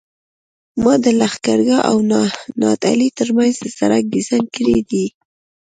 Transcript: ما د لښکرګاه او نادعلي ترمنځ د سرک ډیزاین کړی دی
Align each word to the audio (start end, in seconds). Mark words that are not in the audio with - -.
ما 0.83 0.93
د 1.03 1.05
لښکرګاه 1.19 1.81
او 1.89 1.97
نادعلي 2.61 3.09
ترمنځ 3.17 3.53
د 3.59 3.65
سرک 3.77 4.03
ډیزاین 4.13 4.45
کړی 4.55 4.79
دی 4.89 5.05